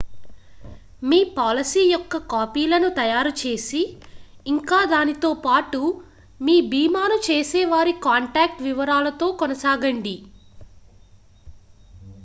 మీ 1.01 1.17
policy 1.33 1.81
యొక్క 1.87 2.19
కాపీలను 2.31 2.89
తయారు 2.95 3.33
చేసి 3.41 3.81
ఇంకా 4.45 4.79
దానితో 4.93 5.31
పాటు 5.43 5.81
మీ 6.41 6.57
భీమాను 6.71 7.19
చేసేవారి 7.27 7.95
కాంటాక్ట్ 8.07 8.65
వివరాలతో 8.67 9.29
కొనసాగండి 9.41 10.15